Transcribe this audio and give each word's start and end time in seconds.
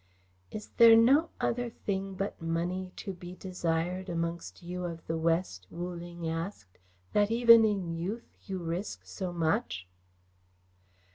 "Is 0.49 0.69
there 0.77 0.95
no 0.95 1.29
other 1.39 1.69
thing 1.69 2.15
but 2.15 2.41
money 2.41 2.91
to 2.95 3.13
be 3.13 3.35
desired 3.35 4.09
amongst 4.09 4.63
you 4.63 4.83
of 4.83 5.05
the 5.05 5.15
West," 5.15 5.67
Wu 5.69 5.93
Ling 5.93 6.27
asked, 6.27 6.79
"that 7.13 7.29
even 7.29 7.63
in 7.63 7.95
youth 7.95 8.35
you 8.47 8.57
risk 8.57 9.05
so 9.05 9.31
much?" 9.31 9.87